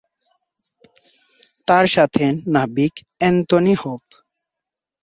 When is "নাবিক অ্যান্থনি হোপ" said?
2.53-4.03